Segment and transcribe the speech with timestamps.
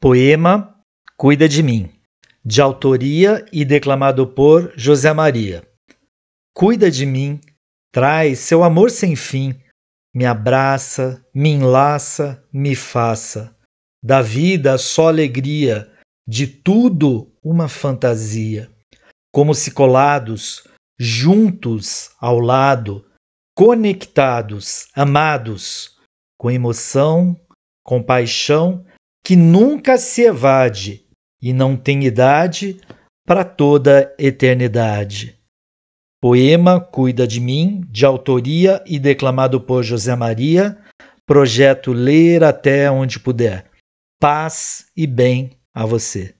[0.00, 0.78] Poema
[1.16, 1.92] Cuida de mim,
[2.44, 5.66] de autoria e declamado por José Maria.
[6.54, 7.40] Cuida de mim,
[7.92, 9.60] traz seu amor sem fim,
[10.14, 13.52] me abraça, me enlaça, me faça.
[14.00, 15.92] Da vida só alegria,
[16.28, 18.70] de tudo uma fantasia.
[19.32, 20.62] Como se colados,
[20.96, 23.04] juntos ao lado,
[23.56, 25.98] conectados, amados,
[26.38, 27.36] com emoção,
[27.82, 28.86] com paixão
[29.28, 31.04] que nunca se evade
[31.38, 32.80] e não tem idade
[33.26, 35.38] para toda eternidade.
[36.18, 40.78] Poema Cuida de Mim, de autoria e declamado por José Maria,
[41.26, 43.70] projeto Ler até onde puder.
[44.18, 46.34] Paz e bem a você.